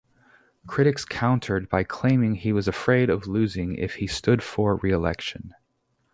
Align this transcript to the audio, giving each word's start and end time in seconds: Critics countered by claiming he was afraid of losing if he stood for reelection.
Critics 0.65 1.05
countered 1.05 1.69
by 1.69 1.83
claiming 1.83 2.33
he 2.33 2.51
was 2.53 2.67
afraid 2.67 3.07
of 3.07 3.27
losing 3.27 3.75
if 3.75 3.97
he 3.97 4.07
stood 4.07 4.41
for 4.41 4.77
reelection. 4.77 5.53